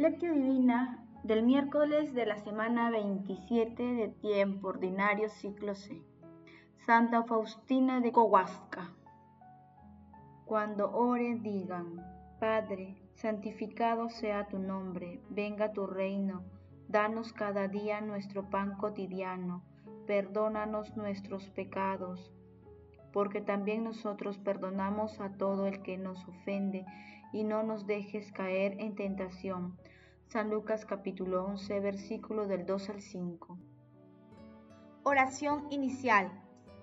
Lectio 0.00 0.32
Divina 0.32 1.04
del 1.24 1.42
miércoles 1.42 2.14
de 2.14 2.24
la 2.24 2.38
semana 2.38 2.90
27 2.90 3.82
de 3.82 4.08
tiempo 4.08 4.68
ordinario 4.68 5.28
ciclo 5.28 5.74
C. 5.74 6.02
Santa 6.86 7.22
Faustina 7.24 8.00
de 8.00 8.10
Kowalska. 8.10 8.94
Cuando 10.46 10.90
oren 10.90 11.42
digan, 11.42 12.02
Padre, 12.40 12.96
santificado 13.12 14.08
sea 14.08 14.48
tu 14.48 14.58
nombre, 14.58 15.20
venga 15.28 15.74
tu 15.74 15.86
reino, 15.86 16.44
danos 16.88 17.34
cada 17.34 17.68
día 17.68 18.00
nuestro 18.00 18.48
pan 18.48 18.78
cotidiano, 18.78 19.62
perdónanos 20.06 20.96
nuestros 20.96 21.50
pecados, 21.50 22.32
porque 23.12 23.42
también 23.42 23.84
nosotros 23.84 24.38
perdonamos 24.38 25.20
a 25.20 25.36
todo 25.36 25.66
el 25.66 25.82
que 25.82 25.98
nos 25.98 26.26
ofende, 26.26 26.86
y 27.32 27.44
no 27.44 27.62
nos 27.62 27.86
dejes 27.86 28.32
caer 28.32 28.76
en 28.80 28.94
tentación. 28.94 29.76
San 30.30 30.48
Lucas 30.48 30.86
capítulo 30.86 31.44
11, 31.44 31.80
versículo 31.80 32.46
del 32.46 32.64
2 32.64 32.90
al 32.90 33.02
5. 33.02 33.58
Oración 35.02 35.66
inicial. 35.70 36.30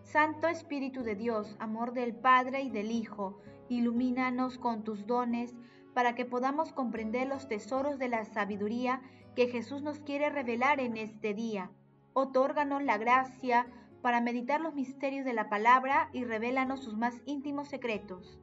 Santo 0.04 0.50
Espíritu 0.50 1.02
de 1.02 1.16
Dios, 1.16 1.56
amor 1.58 1.94
del 1.94 2.14
Padre 2.14 2.64
y 2.64 2.70
del 2.70 2.92
Hijo, 2.92 3.40
ilumínanos 3.70 4.58
con 4.58 4.84
tus 4.84 5.08
dones 5.08 5.56
para 5.94 6.14
que 6.14 6.26
podamos 6.26 6.74
comprender 6.74 7.30
los 7.30 7.48
tesoros 7.48 7.98
de 8.00 8.10
la 8.10 8.26
sabiduría 8.26 9.02
que 9.34 9.48
Jesús 9.48 9.82
nos 9.82 10.00
quiere 10.00 10.30
revelar 10.30 10.82
en 10.82 10.98
este 10.98 11.34
día. 11.34 11.72
Otórganos 12.12 12.84
la 12.84 12.98
gracia 12.98 13.66
para 14.02 14.20
meditar 14.20 14.60
los 14.60 14.76
misterios 14.76 15.24
de 15.24 15.32
la 15.32 15.48
palabra 15.48 16.10
y 16.12 16.26
revélanos 16.26 16.82
sus 16.82 16.98
más 16.98 17.22
íntimos 17.26 17.70
secretos. 17.70 18.42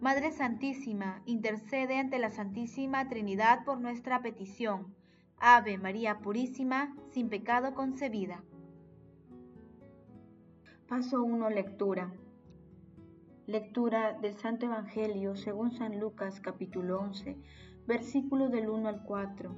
Madre 0.00 0.30
Santísima, 0.30 1.22
intercede 1.26 1.98
ante 1.98 2.20
la 2.20 2.30
Santísima 2.30 3.08
Trinidad 3.08 3.64
por 3.64 3.80
nuestra 3.80 4.22
petición. 4.22 4.94
Ave 5.38 5.76
María 5.76 6.20
Purísima, 6.20 6.94
sin 7.10 7.28
pecado 7.28 7.74
concebida. 7.74 8.44
Paso 10.86 11.24
1. 11.24 11.50
Lectura. 11.50 12.12
Lectura 13.48 14.12
del 14.12 14.36
Santo 14.36 14.66
Evangelio 14.66 15.34
según 15.34 15.72
San 15.72 15.98
Lucas 15.98 16.40
capítulo 16.40 17.00
11, 17.00 17.36
versículos 17.88 18.52
del 18.52 18.70
1 18.70 18.88
al 18.88 19.02
4. 19.02 19.52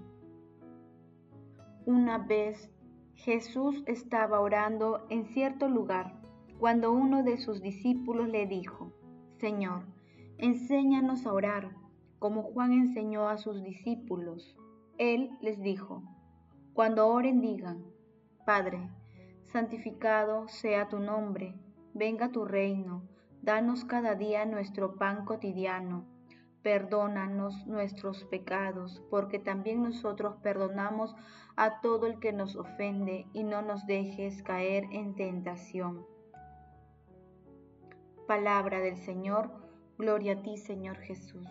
Una 1.84 2.16
vez 2.16 2.70
Jesús 3.14 3.83
estaba 3.84 4.41
orando 4.41 5.06
en 5.11 5.27
cierto 5.27 5.68
lugar, 5.68 6.18
cuando 6.58 6.92
uno 6.92 7.24
de 7.24 7.36
sus 7.36 7.61
discípulos 7.61 8.27
le 8.28 8.46
dijo, 8.46 8.91
Señor, 9.38 9.84
enséñanos 10.41 11.27
a 11.27 11.33
orar, 11.33 11.74
como 12.19 12.42
Juan 12.42 12.72
enseñó 12.72 13.28
a 13.28 13.38
sus 13.38 13.62
discípulos. 13.62 14.56
Él 14.98 15.30
les 15.41 15.60
dijo, 15.60 16.02
cuando 16.72 17.08
oren 17.08 17.41
digan, 17.41 17.84
Padre, 18.44 18.91
santificado 19.52 20.48
sea 20.48 20.88
tu 20.88 20.98
nombre, 20.98 21.55
venga 21.94 22.33
tu 22.33 22.44
reino, 22.44 23.02
danos 23.42 23.84
cada 23.84 24.14
día 24.14 24.44
nuestro 24.44 24.96
pan 24.96 25.24
cotidiano 25.24 26.06
Perdónanos 26.62 27.66
nuestros 27.66 28.24
pecados, 28.24 29.02
porque 29.08 29.38
también 29.38 29.83
nosotros 29.83 30.36
perdonamos 30.42 31.16
a 31.56 31.80
todo 31.80 32.06
el 32.06 32.20
que 32.20 32.34
nos 32.34 32.55
ofende 32.55 33.27
y 33.33 33.45
no 33.45 33.62
nos 33.62 33.86
dejes 33.86 34.42
caer 34.42 34.84
en 34.90 35.14
tentación. 35.14 36.05
Palabra 38.27 38.80
del 38.80 38.98
Señor, 38.98 39.50
gloria 40.00 40.33
a 40.33 40.42
ti 40.42 40.56
Señor 40.56 40.96
Jesús. 40.96 41.46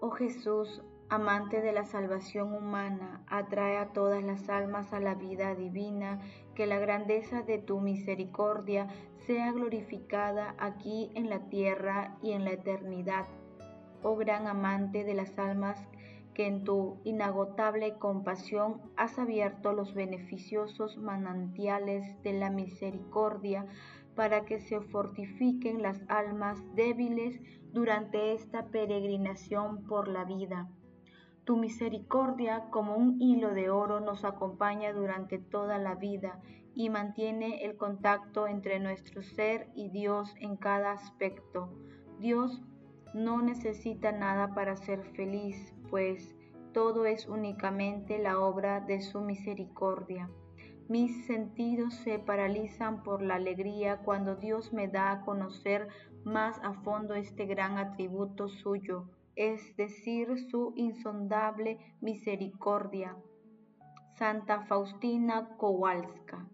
Oh 0.00 0.10
Jesús, 0.10 0.82
amante 1.08 1.60
de 1.60 1.72
la 1.72 1.84
salvación 1.84 2.52
humana, 2.52 3.22
atrae 3.28 3.78
a 3.78 3.92
todas 3.92 4.22
las 4.22 4.48
almas 4.48 4.92
a 4.92 5.00
la 5.00 5.14
vida 5.14 5.54
divina, 5.54 6.20
que 6.54 6.66
la 6.66 6.78
grandeza 6.78 7.42
de 7.42 7.58
tu 7.58 7.80
misericordia 7.80 8.88
sea 9.26 9.52
glorificada 9.52 10.54
aquí 10.58 11.10
en 11.14 11.30
la 11.30 11.48
tierra 11.48 12.16
y 12.22 12.32
en 12.32 12.44
la 12.44 12.50
eternidad. 12.50 13.26
Oh 14.02 14.16
gran 14.16 14.46
amante 14.46 15.04
de 15.04 15.14
las 15.14 15.38
almas, 15.38 15.78
que 16.38 16.46
en 16.46 16.62
tu 16.62 17.00
inagotable 17.02 17.98
compasión 17.98 18.80
has 18.96 19.18
abierto 19.18 19.72
los 19.72 19.92
beneficiosos 19.92 20.96
manantiales 20.96 22.22
de 22.22 22.32
la 22.32 22.48
misericordia 22.48 23.66
para 24.14 24.44
que 24.44 24.60
se 24.60 24.80
fortifiquen 24.80 25.82
las 25.82 26.00
almas 26.06 26.62
débiles 26.76 27.40
durante 27.72 28.34
esta 28.34 28.68
peregrinación 28.68 29.84
por 29.88 30.06
la 30.06 30.24
vida 30.24 30.70
tu 31.48 31.56
misericordia 31.56 32.68
como 32.68 32.94
un 32.94 33.22
hilo 33.22 33.54
de 33.54 33.70
oro 33.70 34.00
nos 34.00 34.22
acompaña 34.26 34.92
durante 34.92 35.38
toda 35.38 35.78
la 35.78 35.94
vida 35.94 36.42
y 36.74 36.90
mantiene 36.90 37.64
el 37.64 37.78
contacto 37.78 38.46
entre 38.46 38.78
nuestro 38.80 39.22
ser 39.22 39.70
y 39.74 39.88
Dios 39.88 40.34
en 40.40 40.58
cada 40.58 40.92
aspecto. 40.92 41.72
Dios 42.18 42.62
no 43.14 43.40
necesita 43.40 44.12
nada 44.12 44.54
para 44.54 44.76
ser 44.76 45.02
feliz, 45.16 45.74
pues 45.90 46.34
todo 46.72 47.06
es 47.06 47.26
únicamente 47.26 48.18
la 48.18 48.40
obra 48.40 48.80
de 48.80 49.00
su 49.00 49.20
misericordia. 49.20 50.30
Mis 50.88 51.26
sentidos 51.26 51.94
se 51.94 52.18
paralizan 52.18 53.02
por 53.02 53.22
la 53.22 53.34
alegría 53.34 53.98
cuando 53.98 54.36
Dios 54.36 54.72
me 54.72 54.88
da 54.88 55.12
a 55.12 55.20
conocer 55.22 55.88
más 56.24 56.58
a 56.62 56.72
fondo 56.82 57.14
este 57.14 57.46
gran 57.46 57.78
atributo 57.78 58.48
suyo 58.48 59.06
es 59.38 59.76
decir, 59.76 60.36
su 60.50 60.72
insondable 60.74 61.78
misericordia. 62.00 63.16
Santa 64.16 64.64
Faustina 64.66 65.50
Kowalska. 65.56 66.48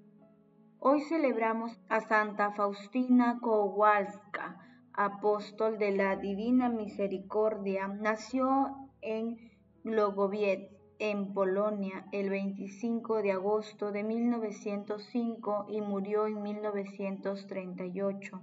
Hoy 0.80 1.00
celebramos 1.00 1.72
a 1.88 2.02
Santa 2.02 2.52
Faustina 2.52 3.38
Kowalska, 3.40 4.60
apóstol 4.92 5.78
de 5.78 5.92
la 5.92 6.16
Divina 6.16 6.68
Misericordia. 6.68 7.88
Nació 7.88 8.83
en 9.04 9.38
Glogowiec, 9.84 10.70
en 10.98 11.34
Polonia, 11.34 12.06
el 12.12 12.30
25 12.30 13.22
de 13.22 13.32
agosto 13.32 13.92
de 13.92 14.02
1905 14.02 15.66
y 15.68 15.80
murió 15.82 16.26
en 16.26 16.42
1938. 16.42 18.40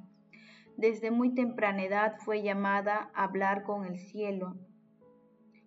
Desde 0.78 1.12
muy 1.12 1.34
temprana 1.34 1.84
edad 1.84 2.16
fue 2.20 2.44
llamada 2.44 3.12
a 3.14 3.24
hablar 3.24 3.64
con 3.64 3.86
el 3.86 3.98
cielo. 3.98 4.56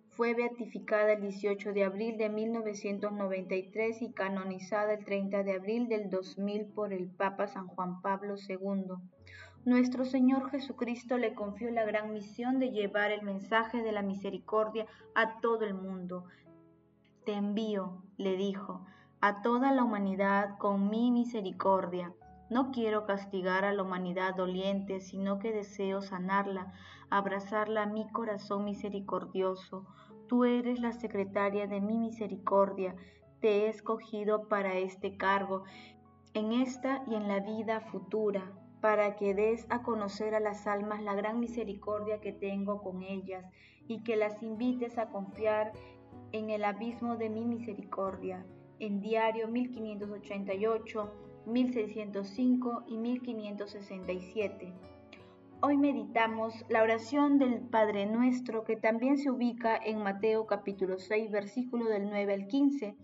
Fue 0.09 0.33
beatificada 0.33 1.13
el 1.13 1.21
18 1.21 1.73
de 1.73 1.83
abril 1.83 2.17
de 2.17 2.29
1993 2.29 4.01
y 4.01 4.13
canonizada 4.13 4.93
el 4.93 5.03
30 5.03 5.43
de 5.43 5.53
abril 5.53 5.89
del 5.89 6.09
2000 6.09 6.67
por 6.67 6.93
el 6.93 7.09
Papa 7.09 7.47
San 7.47 7.67
Juan 7.67 8.01
Pablo 8.01 8.35
II. 8.47 8.95
Nuestro 9.65 10.05
Señor 10.05 10.51
Jesucristo 10.51 11.17
le 11.17 11.33
confió 11.33 11.71
la 11.71 11.85
gran 11.85 12.13
misión 12.13 12.59
de 12.59 12.69
llevar 12.69 13.11
el 13.11 13.23
mensaje 13.23 13.81
de 13.81 13.91
la 13.91 14.03
misericordia 14.03 14.85
a 15.15 15.39
todo 15.41 15.65
el 15.65 15.73
mundo. 15.73 16.25
Te 17.25 17.33
envío, 17.33 18.03
le 18.17 18.37
dijo, 18.37 18.85
a 19.21 19.41
toda 19.41 19.71
la 19.71 19.83
humanidad 19.83 20.59
con 20.59 20.89
mi 20.89 21.09
misericordia 21.09 22.13
no 22.47 22.71
quiero 22.71 23.07
castigar 23.07 23.65
a 23.65 23.73
la 23.73 23.81
humanidad 23.81 24.35
doliente, 24.35 24.99
sino 24.99 25.39
que 25.39 25.51
deseo 25.51 26.03
sanarla, 26.03 26.71
abrazarla 27.09 27.83
a 27.83 27.87
mi 27.87 28.07
corazón 28.11 28.65
misericordioso. 28.65 29.87
Tú 30.27 30.45
eres 30.45 30.79
la 30.79 30.91
secretaria 30.91 31.65
de 31.65 31.81
mi 31.81 31.97
misericordia, 31.97 32.95
te 33.41 33.65
he 33.65 33.69
escogido 33.69 34.47
para 34.47 34.75
este 34.75 35.17
cargo, 35.17 35.63
en 36.35 36.51
esta 36.51 37.03
y 37.07 37.15
en 37.15 37.27
la 37.27 37.39
vida 37.39 37.81
futura, 37.81 38.51
para 38.81 39.15
que 39.15 39.33
des 39.33 39.65
a 39.69 39.83
conocer 39.83 40.35
a 40.35 40.39
las 40.39 40.67
almas 40.67 41.01
la 41.01 41.15
gran 41.15 41.39
misericordia 41.39 42.21
que 42.21 42.31
tengo 42.31 42.81
con 42.81 43.03
ellas 43.03 43.45
y 43.87 44.03
que 44.03 44.15
las 44.15 44.41
invites 44.43 44.97
a 44.97 45.09
confiar 45.09 45.73
en 46.31 46.49
el 46.49 46.63
abismo 46.63 47.17
de 47.17 47.29
mi 47.29 47.45
misericordia. 47.45 48.45
En 48.79 49.01
diario 49.01 49.47
1588 49.47 51.11
1605 51.45 52.83
y 52.87 52.97
1567. 52.97 54.73
Hoy 55.61 55.77
meditamos 55.77 56.53
la 56.69 56.83
oración 56.83 57.39
del 57.39 57.61
Padre 57.61 58.05
Nuestro 58.05 58.65
que 58.65 58.75
también 58.75 59.17
se 59.17 59.31
ubica 59.31 59.75
en 59.77 60.03
Mateo 60.03 60.45
capítulo 60.45 60.99
6 60.99 61.31
versículo 61.31 61.85
del 61.85 62.09
9 62.09 62.33
al 62.33 62.47
15, 62.47 62.95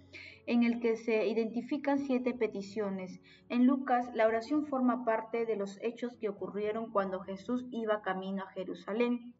en 0.48 0.64
el 0.64 0.80
que 0.82 0.98
se 0.98 1.26
identifican 1.28 2.00
siete 2.00 2.34
peticiones. 2.34 3.22
En 3.50 3.66
Lucas 3.66 4.14
la 4.14 4.28
oración 4.28 4.66
forma 4.66 5.06
parte 5.06 5.46
de 5.46 5.56
los 5.56 5.80
hechos 5.82 6.16
que 6.18 6.30
ocurrieron 6.30 6.92
cuando 6.92 7.22
Jesús 7.22 7.66
iba 7.72 8.02
camino 8.02 8.44
a 8.44 8.52
Jerusalén. 8.52 9.34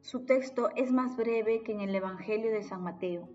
Su 0.00 0.26
texto 0.26 0.68
es 0.74 0.92
más 0.92 1.16
breve 1.16 1.62
que 1.62 1.72
en 1.72 1.80
el 1.80 1.94
Evangelio 1.94 2.50
de 2.50 2.64
San 2.64 2.82
Mateo. 2.82 3.28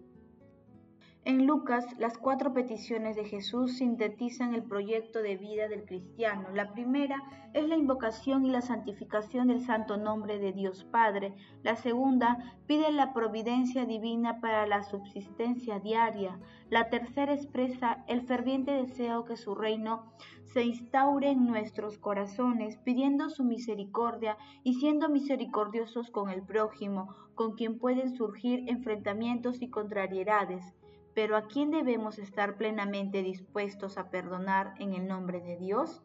En 1.29 1.45
Lucas, 1.45 1.85
las 1.99 2.17
cuatro 2.17 2.55
peticiones 2.55 3.15
de 3.15 3.23
Jesús 3.23 3.77
sintetizan 3.77 4.55
el 4.55 4.63
proyecto 4.63 5.21
de 5.21 5.37
vida 5.37 5.67
del 5.67 5.85
cristiano. 5.85 6.49
La 6.55 6.73
primera 6.73 7.21
es 7.53 7.69
la 7.69 7.77
invocación 7.77 8.47
y 8.47 8.49
la 8.49 8.63
santificación 8.63 9.49
del 9.49 9.61
santo 9.61 9.97
nombre 9.97 10.39
de 10.39 10.53
Dios 10.53 10.85
Padre. 10.85 11.35
La 11.61 11.75
segunda 11.75 12.57
pide 12.65 12.91
la 12.91 13.13
providencia 13.13 13.85
divina 13.85 14.41
para 14.41 14.65
la 14.65 14.81
subsistencia 14.81 15.79
diaria. 15.79 16.39
La 16.71 16.89
tercera 16.89 17.35
expresa 17.35 18.03
el 18.07 18.23
ferviente 18.23 18.71
deseo 18.71 19.23
que 19.23 19.37
su 19.37 19.53
reino 19.53 20.11
se 20.45 20.63
instaure 20.63 21.29
en 21.29 21.45
nuestros 21.45 21.99
corazones, 21.99 22.77
pidiendo 22.77 23.29
su 23.29 23.43
misericordia 23.43 24.35
y 24.63 24.79
siendo 24.79 25.09
misericordiosos 25.09 26.09
con 26.09 26.31
el 26.31 26.41
prójimo, 26.41 27.13
con 27.35 27.53
quien 27.53 27.77
pueden 27.77 28.15
surgir 28.15 28.63
enfrentamientos 28.67 29.61
y 29.61 29.69
contrariedades 29.69 30.73
pero 31.13 31.35
¿a 31.35 31.47
quién 31.47 31.71
debemos 31.71 32.19
estar 32.19 32.57
plenamente 32.57 33.23
dispuestos 33.23 33.97
a 33.97 34.09
perdonar 34.09 34.73
en 34.79 34.93
el 34.93 35.07
nombre 35.07 35.41
de 35.41 35.57
Dios? 35.57 36.03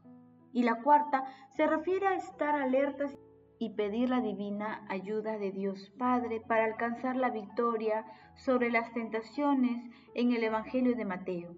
Y 0.52 0.62
la 0.62 0.82
cuarta 0.82 1.24
se 1.56 1.66
refiere 1.66 2.06
a 2.06 2.14
estar 2.14 2.54
alertas 2.54 3.18
y 3.58 3.70
pedir 3.70 4.10
la 4.10 4.20
divina 4.20 4.84
ayuda 4.88 5.38
de 5.38 5.52
Dios 5.52 5.92
Padre 5.98 6.40
para 6.40 6.64
alcanzar 6.64 7.16
la 7.16 7.30
victoria 7.30 8.04
sobre 8.36 8.70
las 8.70 8.92
tentaciones 8.92 9.90
en 10.14 10.32
el 10.32 10.42
Evangelio 10.44 10.96
de 10.96 11.04
Mateo. 11.04 11.56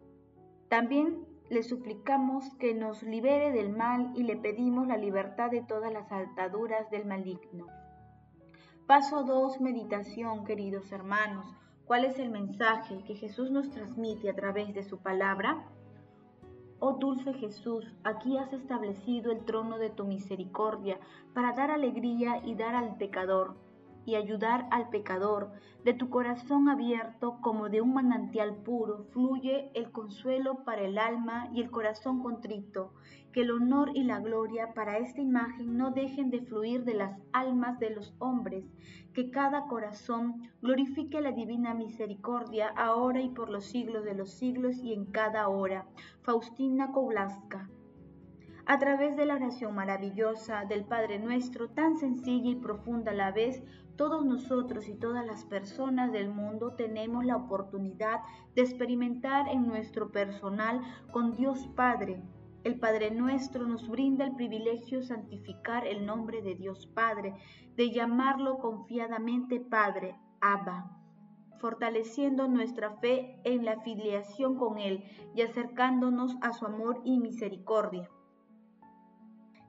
También 0.69 1.27
le 1.49 1.63
suplicamos 1.63 2.55
que 2.59 2.75
nos 2.75 3.03
libere 3.03 3.53
del 3.53 3.71
mal 3.71 4.13
y 4.17 4.25
le 4.25 4.37
pedimos 4.37 4.87
la 4.87 4.97
libertad 4.97 5.51
de 5.51 5.63
todas 5.63 5.93
las 5.93 6.11
ataduras 6.11 6.91
del 6.91 7.07
maligno. 7.07 7.67
Paso 8.87 9.25
2. 9.25 9.61
Meditación, 9.61 10.45
queridos 10.45 10.91
hermanos. 10.93 11.47
¿Cuál 11.87 12.05
es 12.05 12.19
el 12.19 12.31
mensaje 12.31 13.05
que 13.06 13.15
Jesús 13.15 13.53
nos 13.53 13.71
transmite 13.71 14.29
a 14.29 14.35
través 14.35 14.75
de 14.75 14.83
su 14.83 14.99
palabra? 14.99 15.69
Oh 16.81 16.94
dulce 16.94 17.33
Jesús, 17.35 17.94
aquí 18.03 18.37
has 18.37 18.53
establecido 18.53 19.31
el 19.31 19.44
trono 19.44 19.79
de 19.79 19.91
tu 19.91 20.05
misericordia 20.05 20.99
para 21.33 21.53
dar 21.53 21.71
alegría 21.71 22.43
y 22.44 22.56
dar 22.56 22.75
al 22.75 22.97
pecador 22.97 23.55
y 24.06 24.14
ayudar 24.14 24.67
al 24.70 24.88
pecador. 24.88 25.50
De 25.85 25.93
tu 25.93 26.08
corazón 26.08 26.69
abierto 26.69 27.38
como 27.43 27.69
de 27.69 27.82
un 27.82 27.93
manantial 27.93 28.56
puro 28.56 29.05
fluye 29.12 29.70
el 29.75 29.91
consuelo 29.91 30.64
para 30.64 30.82
el 30.82 30.97
alma 30.97 31.50
y 31.53 31.61
el 31.61 31.70
corazón 31.70 32.23
contrito. 32.23 32.94
Que 33.32 33.43
el 33.43 33.50
honor 33.50 33.91
y 33.94 34.05
la 34.05 34.20
gloria 34.20 34.73
para 34.73 34.97
esta 34.97 35.20
imagen 35.20 35.76
no 35.76 35.91
dejen 35.91 36.31
de 36.31 36.41
fluir 36.41 36.85
de 36.85 36.94
las 36.94 37.20
almas 37.32 37.79
de 37.79 37.91
los 37.91 38.14
hombres. 38.19 38.64
Que 39.12 39.31
cada 39.31 39.67
corazón 39.67 40.49
glorifique 40.62 41.20
la 41.20 41.32
divina 41.32 41.75
misericordia 41.75 42.69
ahora 42.69 43.20
y 43.20 43.29
por 43.29 43.50
los 43.50 43.67
siglos 43.67 44.05
de 44.05 44.14
los 44.14 44.31
siglos 44.31 44.79
y 44.79 44.94
en 44.94 45.05
cada 45.05 45.49
hora. 45.49 45.87
Faustina 46.23 46.93
Kowlaska 46.93 47.69
a 48.69 48.79
través 48.79 49.17
de 49.17 49.27
la 49.27 49.37
oración 49.37 49.77
maravillosa 49.77 50.65
del 50.65 50.85
Padre 50.85 51.21
Nuestro, 51.21 51.71
tan 51.71 51.97
sencilla 51.97 52.51
y 52.51 52.57
profunda 52.57 53.13
a 53.13 53.15
la 53.15 53.31
vez, 53.31 53.63
todos 53.95 54.27
nosotros 54.27 54.89
y 54.89 54.95
todas 54.95 55.25
las 55.25 55.45
personas 55.45 56.11
del 56.11 56.29
mundo 56.29 56.75
tenemos 56.75 57.25
la 57.25 57.37
oportunidad 57.37 58.21
de 58.57 58.63
experimentar 58.63 59.49
en 59.49 59.69
nuestro 59.69 60.11
personal 60.11 60.81
con 61.13 61.33
Dios 61.33 61.69
Padre. 61.77 62.21
El 62.65 62.81
Padre 62.81 63.13
nuestro 63.13 63.69
nos 63.69 63.89
brinda 63.89 64.25
el 64.25 64.35
privilegio 64.35 64.99
de 64.99 65.07
santificar 65.07 65.87
el 65.87 66.05
nombre 66.05 66.43
de 66.43 66.57
Dios 66.57 66.89
Padre, 66.89 67.35
de 67.77 67.93
llamarlo 67.93 68.59
confiadamente 68.59 69.61
Padre, 69.61 70.17
Abba 70.41 70.93
fortaleciendo 71.59 72.49
nuestra 72.49 72.99
fe 72.99 73.41
en 73.45 73.65
la 73.65 73.81
filiación 73.81 74.57
con 74.57 74.79
Él 74.79 75.05
y 75.35 75.41
acercándonos 75.41 76.37
a 76.43 76.53
su 76.53 76.67
amor 76.67 77.01
y 77.05 77.19
misericordia. 77.19 78.11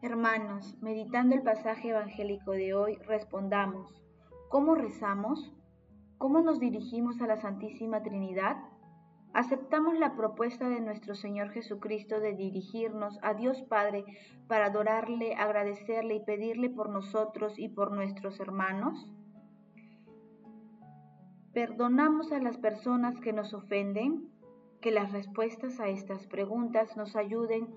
Hermanos, 0.04 0.78
meditando 0.80 1.34
el 1.34 1.42
pasaje 1.42 1.90
evangélico 1.90 2.52
de 2.52 2.76
hoy, 2.76 2.98
respondamos, 3.08 4.00
¿Cómo 4.48 4.76
rezamos? 4.76 5.52
¿Cómo 6.20 6.40
nos 6.42 6.60
dirigimos 6.60 7.20
a 7.20 7.26
la 7.26 7.38
Santísima 7.38 8.04
Trinidad? 8.04 8.58
Aceptamos 9.34 9.98
la 9.98 10.16
propuesta 10.16 10.70
de 10.70 10.82
nuestro 10.82 11.16
Señor 11.16 11.50
Jesucristo 11.50 12.20
de 12.20 12.34
dirigirnos 12.34 13.18
a 13.24 13.34
Dios 13.34 13.64
Padre 13.64 14.06
para 14.48 14.68
adorarle, 14.68 15.34
agradecerle 15.34 16.14
y 16.14 16.24
pedirle 16.24 16.70
por 16.70 16.90
nosotros 16.90 17.58
y 17.58 17.68
por 17.68 17.92
nuestros 17.92 18.40
hermanos. 18.40 19.12
¿Perdonamos 21.54 22.32
a 22.32 22.40
las 22.40 22.58
personas 22.60 23.20
que 23.20 23.34
nos 23.34 23.52
ofenden? 23.56 24.30
Que 24.80 24.92
las 24.92 25.12
respuestas 25.12 25.80
a 25.80 25.88
estas 25.88 26.28
preguntas 26.28 26.96
nos 26.96 27.16
ayuden 27.16 27.68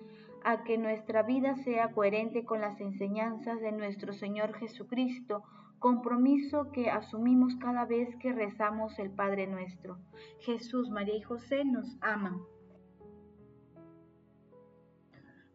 a 0.44 0.62
que 0.64 0.78
nuestra 0.78 1.22
vida 1.22 1.56
sea 1.56 1.92
coherente 1.92 2.44
con 2.44 2.60
las 2.60 2.80
enseñanzas 2.80 3.60
de 3.60 3.72
nuestro 3.72 4.12
Señor 4.12 4.54
Jesucristo, 4.54 5.42
compromiso 5.78 6.70
que 6.72 6.90
asumimos 6.90 7.56
cada 7.56 7.86
vez 7.86 8.14
que 8.16 8.32
rezamos 8.32 8.98
el 8.98 9.10
Padre 9.10 9.46
nuestro. 9.46 9.98
Jesús, 10.40 10.90
María 10.90 11.16
y 11.16 11.22
José 11.22 11.64
nos 11.64 11.96
aman. 12.00 12.40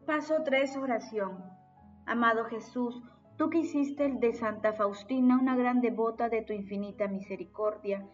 Paso 0.04 0.42
3, 0.44 0.76
oración. 0.76 1.42
Amado 2.06 2.44
Jesús, 2.44 3.02
tú 3.36 3.50
que 3.50 3.58
hiciste 3.58 4.08
de 4.08 4.32
Santa 4.34 4.72
Faustina 4.72 5.38
una 5.38 5.56
gran 5.56 5.80
devota 5.80 6.28
de 6.28 6.42
tu 6.42 6.52
infinita 6.52 7.08
misericordia, 7.08 8.06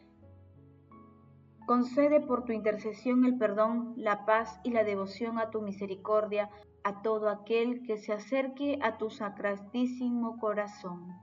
concede 1.67 2.21
por 2.21 2.45
tu 2.45 2.53
intercesión 2.53 3.25
el 3.25 3.39
perdón, 3.39 3.95
la 3.97 4.25
paz 4.25 4.61
y 4.63 4.71
la 4.71 4.85
devoción 4.85 5.39
a 5.39 5.51
tu 5.51 5.63
misericordia 5.63 6.51
a 6.85 7.03
todo 7.03 7.29
aquel 7.29 7.83
que 7.83 7.99
se 7.99 8.13
acerque 8.13 8.79
a 8.83 8.99
tu 8.99 9.11
sacratísimo 9.11 10.39
corazón. 10.39 11.17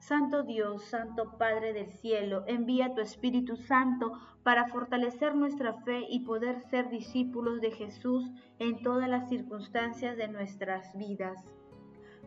Santo 0.00 0.42
Dios, 0.42 0.84
Santo 0.84 1.36
Padre 1.36 1.72
del 1.74 1.92
cielo, 1.92 2.44
envía 2.46 2.94
tu 2.94 3.02
Espíritu 3.02 3.56
Santo 3.56 4.12
para 4.42 4.68
fortalecer 4.68 5.34
nuestra 5.34 5.74
fe 5.82 6.06
y 6.08 6.20
poder 6.20 6.62
ser 6.70 6.88
discípulos 6.88 7.60
de 7.60 7.70
Jesús 7.70 8.30
en 8.58 8.82
todas 8.82 9.08
las 9.10 9.28
circunstancias 9.28 10.16
de 10.16 10.28
nuestras 10.28 10.96
vidas. 10.96 11.44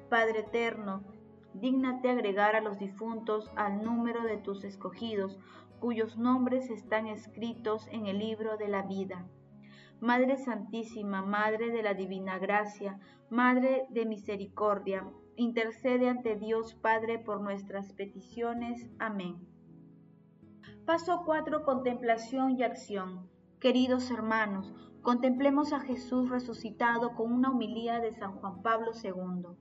Padre 0.07 0.41
eterno, 0.41 1.03
dígnate 1.55 2.11
agregar 2.11 2.55
a 2.55 2.61
los 2.61 2.77
difuntos 2.77 3.51
al 3.55 3.83
número 3.83 4.23
de 4.23 4.37
tus 4.37 4.63
escogidos, 4.63 5.39
cuyos 5.83 6.17
nombres 6.17 6.69
están 6.69 7.07
escritos 7.07 7.89
en 7.91 8.05
el 8.05 8.17
libro 8.17 8.55
de 8.55 8.69
la 8.69 8.83
vida. 8.83 9.27
Madre 9.99 10.37
Santísima, 10.37 11.21
Madre 11.23 11.71
de 11.71 11.83
la 11.83 11.93
Divina 11.93 12.39
Gracia, 12.39 13.01
Madre 13.29 13.85
de 13.89 14.05
Misericordia, 14.05 15.05
intercede 15.35 16.07
ante 16.07 16.37
Dios 16.37 16.73
Padre 16.73 17.19
por 17.19 17.41
nuestras 17.41 17.91
peticiones. 17.91 18.89
Amén. 18.97 19.45
Paso 20.85 21.23
4. 21.25 21.65
Contemplación 21.65 22.51
y 22.57 22.63
acción. 22.63 23.29
Queridos 23.59 24.09
hermanos, 24.09 24.73
contemplemos 25.01 25.73
a 25.73 25.81
Jesús 25.81 26.29
resucitado 26.29 27.13
con 27.13 27.29
una 27.29 27.51
humilía 27.51 27.99
de 27.99 28.13
San 28.13 28.37
Juan 28.37 28.61
Pablo 28.61 28.91
II. 29.03 29.57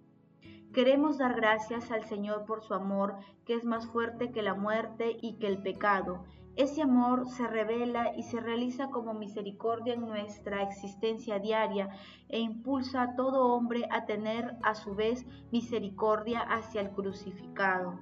Queremos 0.72 1.18
dar 1.18 1.34
gracias 1.34 1.90
al 1.90 2.04
Señor 2.04 2.46
por 2.46 2.62
su 2.62 2.72
amor, 2.72 3.16
que 3.44 3.52
es 3.52 3.64
más 3.66 3.86
fuerte 3.86 4.32
que 4.32 4.40
la 4.40 4.54
muerte 4.54 5.18
y 5.20 5.34
que 5.34 5.46
el 5.46 5.58
pecado. 5.58 6.24
Ese 6.56 6.80
amor 6.80 7.28
se 7.28 7.46
revela 7.46 8.16
y 8.16 8.22
se 8.22 8.40
realiza 8.40 8.88
como 8.88 9.12
misericordia 9.12 9.92
en 9.92 10.06
nuestra 10.06 10.62
existencia 10.62 11.38
diaria 11.38 11.90
e 12.30 12.40
impulsa 12.40 13.02
a 13.02 13.16
todo 13.16 13.52
hombre 13.52 13.86
a 13.90 14.06
tener 14.06 14.56
a 14.62 14.74
su 14.74 14.94
vez 14.94 15.26
misericordia 15.50 16.40
hacia 16.40 16.80
el 16.80 16.90
crucificado. 16.92 17.98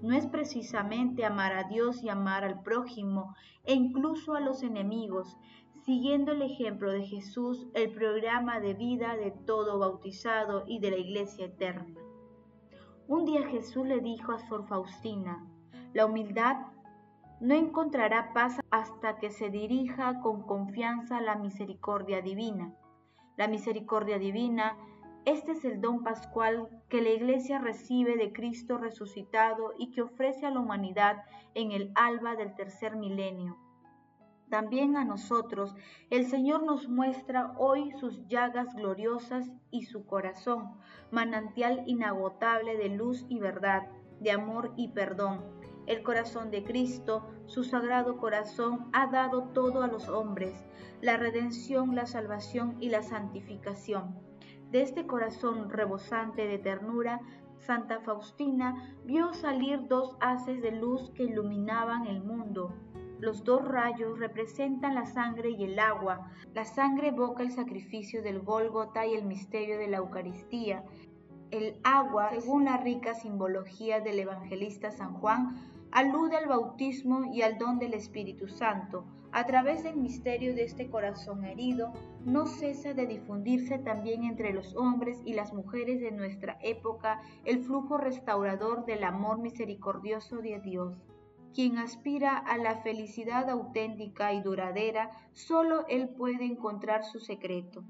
No 0.00 0.16
es 0.16 0.26
precisamente 0.26 1.26
amar 1.26 1.52
a 1.52 1.64
Dios 1.64 2.02
y 2.02 2.08
amar 2.08 2.44
al 2.44 2.62
prójimo 2.62 3.34
e 3.64 3.74
incluso 3.74 4.34
a 4.34 4.40
los 4.40 4.62
enemigos, 4.62 5.36
siguiendo 5.84 6.32
el 6.32 6.40
ejemplo 6.40 6.92
de 6.92 7.04
Jesús, 7.04 7.66
el 7.74 7.90
programa 7.90 8.58
de 8.58 8.72
vida 8.72 9.16
de 9.16 9.32
todo 9.32 9.78
bautizado 9.78 10.64
y 10.66 10.78
de 10.78 10.92
la 10.92 10.96
Iglesia 10.96 11.44
eterna. 11.44 12.05
Un 13.08 13.24
día 13.24 13.46
Jesús 13.46 13.86
le 13.86 14.00
dijo 14.00 14.32
a 14.32 14.38
Sor 14.40 14.66
Faustina, 14.66 15.46
la 15.92 16.06
humildad 16.06 16.56
no 17.40 17.54
encontrará 17.54 18.32
paz 18.32 18.58
hasta 18.72 19.18
que 19.18 19.30
se 19.30 19.48
dirija 19.48 20.20
con 20.22 20.42
confianza 20.42 21.18
a 21.18 21.20
la 21.20 21.36
misericordia 21.36 22.20
divina. 22.20 22.74
La 23.36 23.46
misericordia 23.46 24.18
divina, 24.18 24.76
este 25.24 25.52
es 25.52 25.64
el 25.64 25.80
don 25.80 26.02
pascual 26.02 26.68
que 26.88 27.00
la 27.00 27.10
Iglesia 27.10 27.60
recibe 27.60 28.16
de 28.16 28.32
Cristo 28.32 28.76
resucitado 28.76 29.72
y 29.78 29.92
que 29.92 30.02
ofrece 30.02 30.44
a 30.44 30.50
la 30.50 30.58
humanidad 30.58 31.22
en 31.54 31.70
el 31.70 31.92
alba 31.94 32.34
del 32.34 32.56
tercer 32.56 32.96
milenio. 32.96 33.56
También 34.50 34.96
a 34.96 35.04
nosotros 35.04 35.74
el 36.10 36.26
Señor 36.26 36.62
nos 36.62 36.88
muestra 36.88 37.52
hoy 37.58 37.90
sus 37.98 38.26
llagas 38.28 38.74
gloriosas 38.74 39.50
y 39.70 39.86
su 39.86 40.06
corazón, 40.06 40.74
manantial 41.10 41.82
inagotable 41.86 42.76
de 42.76 42.90
luz 42.90 43.26
y 43.28 43.40
verdad, 43.40 43.88
de 44.20 44.30
amor 44.30 44.72
y 44.76 44.88
perdón 44.88 45.44
El 45.86 46.02
corazón 46.02 46.50
de 46.50 46.64
Cristo, 46.64 47.28
su 47.46 47.64
sagrado 47.64 48.16
corazón, 48.18 48.88
ha 48.92 49.08
dado 49.08 49.48
todo 49.52 49.82
a 49.82 49.88
los 49.88 50.08
hombres, 50.08 50.64
la 51.00 51.16
redención, 51.16 51.94
la 51.94 52.06
salvación 52.06 52.76
y 52.80 52.88
la 52.88 53.02
santificación. 53.02 54.16
De 54.70 54.82
este 54.82 55.06
corazón 55.06 55.70
rebosante 55.70 56.46
de 56.46 56.58
ternura, 56.58 57.20
Santa 57.58 58.00
Faustina 58.00 58.96
vio 59.04 59.32
salir 59.32 59.86
dos 59.88 60.16
haces 60.20 60.60
de 60.60 60.72
luz 60.72 61.10
que 61.14 61.24
iluminaban 61.24 62.06
el 62.06 62.22
mundo. 62.22 62.74
Los 63.18 63.44
dos 63.44 63.66
rayos 63.66 64.18
representan 64.18 64.94
la 64.94 65.06
sangre 65.06 65.50
y 65.50 65.64
el 65.64 65.78
agua. 65.78 66.30
La 66.52 66.66
sangre 66.66 67.08
evoca 67.08 67.42
el 67.42 67.50
sacrificio 67.50 68.22
del 68.22 68.40
Gólgota 68.40 69.06
y 69.06 69.14
el 69.14 69.24
misterio 69.24 69.78
de 69.78 69.88
la 69.88 69.98
Eucaristía. 69.98 70.84
El 71.50 71.80
agua, 71.82 72.30
según 72.38 72.66
la 72.66 72.76
rica 72.76 73.14
simbología 73.14 74.00
del 74.00 74.18
evangelista 74.18 74.90
San 74.90 75.14
Juan, 75.14 75.56
alude 75.92 76.36
al 76.36 76.46
bautismo 76.46 77.24
y 77.32 77.40
al 77.40 77.56
don 77.56 77.78
del 77.78 77.94
Espíritu 77.94 78.48
Santo. 78.48 79.06
A 79.32 79.46
través 79.46 79.82
del 79.82 79.96
misterio 79.96 80.54
de 80.54 80.64
este 80.64 80.90
corazón 80.90 81.44
herido, 81.44 81.92
no 82.24 82.46
cesa 82.46 82.92
de 82.92 83.06
difundirse 83.06 83.78
también 83.78 84.24
entre 84.24 84.52
los 84.52 84.74
hombres 84.76 85.22
y 85.24 85.32
las 85.32 85.54
mujeres 85.54 86.00
de 86.00 86.10
nuestra 86.10 86.58
época 86.62 87.20
el 87.44 87.64
flujo 87.64 87.96
restaurador 87.96 88.84
del 88.84 89.04
amor 89.04 89.38
misericordioso 89.38 90.38
de 90.38 90.60
Dios. 90.60 91.02
Quien 91.56 91.78
aspira 91.78 92.36
a 92.36 92.58
la 92.58 92.82
felicidad 92.82 93.48
auténtica 93.48 94.34
y 94.34 94.42
duradera, 94.42 95.10
solo 95.32 95.86
Él 95.88 96.10
puede 96.10 96.44
encontrar 96.44 97.02
su 97.02 97.18
secreto. 97.18 97.82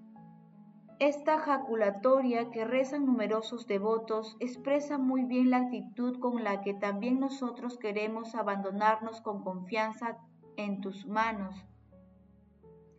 Esta 1.01 1.41
jaculatoria 1.41 2.53
que 2.53 2.65
rezan 2.65 3.05
numerosos 3.07 3.67
devotos 3.67 4.37
expresa 4.39 4.99
muy 4.99 5.25
bien 5.25 5.51
la 5.51 5.57
actitud 5.57 6.21
con 6.21 6.45
la 6.45 6.61
que 6.61 6.75
también 6.75 7.19
nosotros 7.19 7.77
queremos 7.77 8.37
abandonarnos 8.37 9.21
con 9.21 9.43
confianza 9.43 10.17
en 10.57 10.81
tus 10.81 11.05
manos. 11.05 11.57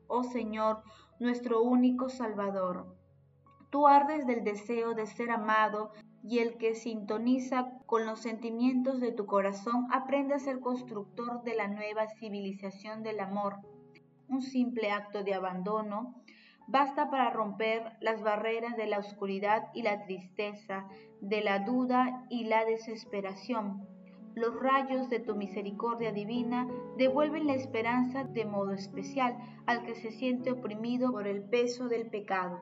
Oh 0.07 0.23
Señor, 0.23 0.83
nuestro 1.17 1.61
único 1.61 2.09
Salvador. 2.09 2.93
Tú 3.69 3.87
ardes 3.87 4.27
del 4.27 4.43
deseo 4.43 4.95
de 4.95 5.05
ser 5.05 5.31
amado 5.31 5.93
y 6.29 6.39
el 6.39 6.57
que 6.57 6.75
sintoniza 6.75 7.71
con 7.85 8.05
los 8.05 8.19
sentimientos 8.19 8.99
de 8.99 9.13
tu 9.13 9.25
corazón 9.25 9.87
aprende 9.93 10.33
a 10.33 10.39
ser 10.39 10.59
constructor 10.59 11.41
de 11.43 11.55
la 11.55 11.69
nueva 11.69 12.09
civilización 12.19 13.01
del 13.01 13.21
amor. 13.21 13.55
Un 14.27 14.41
simple 14.41 14.91
acto 14.91 15.23
de 15.23 15.33
abandono 15.33 16.21
basta 16.67 17.09
para 17.09 17.29
romper 17.29 17.93
las 18.01 18.21
barreras 18.21 18.75
de 18.75 18.87
la 18.87 18.99
oscuridad 18.99 19.69
y 19.73 19.83
la 19.83 20.03
tristeza, 20.03 20.89
de 21.21 21.39
la 21.39 21.59
duda 21.59 22.25
y 22.29 22.43
la 22.43 22.65
desesperación. 22.65 23.87
Los 24.35 24.53
rayos 24.59 25.09
de 25.09 25.21
tu 25.21 25.33
misericordia 25.33 26.11
divina 26.11 26.67
devuelven 26.97 27.47
la 27.47 27.55
esperanza 27.55 28.25
de 28.25 28.43
modo 28.43 28.73
especial 28.73 29.37
al 29.65 29.83
que 29.83 29.95
se 29.95 30.11
siente 30.11 30.51
oprimido 30.51 31.13
por 31.13 31.25
el 31.25 31.41
peso 31.41 31.87
del 31.87 32.09
pecado. 32.09 32.61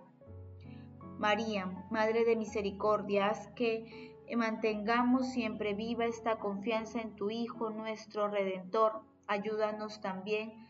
María, 1.18 1.66
Madre 1.90 2.26
de 2.26 2.36
Misericordia, 2.36 3.28
haz 3.28 3.48
que 3.56 4.16
mantengamos 4.36 5.30
siempre 5.30 5.74
viva 5.74 6.06
esta 6.06 6.38
confianza 6.38 7.02
en 7.02 7.16
tu 7.16 7.30
Hijo, 7.30 7.70
nuestro 7.70 8.28
Redentor. 8.28 9.02
Ayúdanos 9.28 10.02
también 10.02 10.66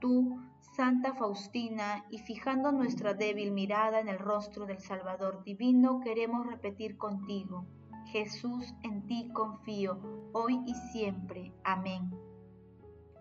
tú, 0.00 0.40
Santa 0.74 1.14
Faustina, 1.14 2.04
y 2.10 2.18
fijando 2.18 2.72
nuestra 2.72 3.14
débil 3.14 3.52
mirada 3.52 4.00
en 4.00 4.08
el 4.08 4.18
rostro 4.18 4.66
del 4.66 4.80
Salvador 4.80 5.44
divino, 5.44 6.00
queremos 6.00 6.46
repetir 6.46 6.96
contigo, 6.96 7.66
Jesús, 8.06 8.74
en 8.82 9.06
ti 9.06 9.30
confío, 9.32 10.00
hoy 10.32 10.60
y 10.66 10.74
siempre. 10.92 11.52
Amén. 11.62 12.10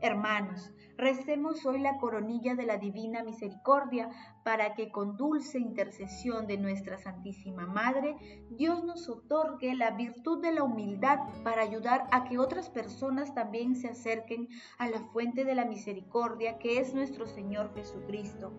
Hermanos, 0.01 0.71
recemos 0.95 1.65
hoy 1.65 1.79
la 1.79 1.97
coronilla 1.97 2.55
de 2.55 2.65
la 2.65 2.77
Divina 2.77 3.21
Misericordia 3.21 4.09
para 4.45 4.73
que 4.73 4.91
con 4.91 5.17
dulce 5.17 5.59
intercesión 5.59 6.47
de 6.47 6.57
nuestra 6.57 6.97
Santísima 6.97 7.67
Madre, 7.67 8.15
Dios 8.49 8.81
nos 8.85 9.09
otorgue 9.09 9.75
la 9.75 9.91
virtud 9.91 10.41
de 10.41 10.53
la 10.53 10.63
humildad 10.63 11.19
para 11.43 11.63
ayudar 11.63 12.07
a 12.11 12.23
que 12.23 12.37
otras 12.37 12.69
personas 12.69 13.33
también 13.35 13.75
se 13.75 13.89
acerquen 13.89 14.47
a 14.77 14.89
la 14.89 15.01
fuente 15.11 15.43
de 15.43 15.55
la 15.55 15.65
misericordia 15.65 16.59
que 16.59 16.79
es 16.79 16.93
nuestro 16.93 17.27
Señor 17.27 17.73
Jesucristo. 17.75 18.53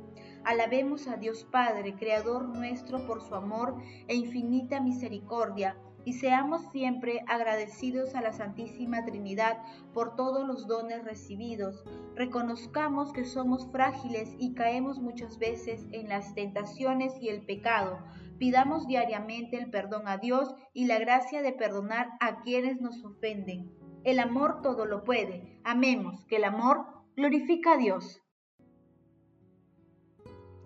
Alabemos 0.44 1.08
a 1.08 1.16
Dios 1.16 1.44
Padre, 1.44 1.94
Creador 1.94 2.44
nuestro, 2.50 3.06
por 3.06 3.22
su 3.22 3.34
amor 3.34 3.76
e 4.08 4.14
infinita 4.14 4.78
misericordia 4.80 5.74
y 6.04 6.14
seamos 6.14 6.62
siempre 6.72 7.22
agradecidos 7.26 8.14
a 8.14 8.20
la 8.20 8.32
Santísima 8.32 9.04
Trinidad 9.04 9.58
por 9.92 10.16
todos 10.16 10.46
los 10.46 10.66
dones 10.66 11.04
recibidos. 11.04 11.84
Reconozcamos 12.14 13.12
que 13.12 13.24
somos 13.24 13.70
frágiles 13.70 14.34
y 14.38 14.54
caemos 14.54 14.98
muchas 14.98 15.38
veces 15.38 15.86
en 15.92 16.08
las 16.08 16.34
tentaciones 16.34 17.14
y 17.20 17.28
el 17.28 17.44
pecado. 17.44 17.98
Pidamos 18.38 18.86
diariamente 18.86 19.58
el 19.58 19.70
perdón 19.70 20.08
a 20.08 20.16
Dios 20.16 20.54
y 20.72 20.86
la 20.86 20.98
gracia 20.98 21.42
de 21.42 21.52
perdonar 21.52 22.08
a 22.20 22.40
quienes 22.40 22.80
nos 22.80 23.04
ofenden. 23.04 23.70
El 24.02 24.18
amor 24.18 24.62
todo 24.62 24.86
lo 24.86 25.04
puede. 25.04 25.60
Amemos 25.62 26.24
que 26.24 26.36
el 26.36 26.44
amor 26.44 26.86
glorifica 27.16 27.74
a 27.74 27.76
Dios. 27.76 28.22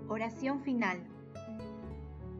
Oración 0.06 0.62
final. 0.62 1.13